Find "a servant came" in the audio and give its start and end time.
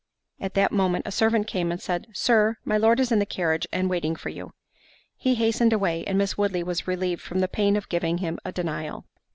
1.05-1.71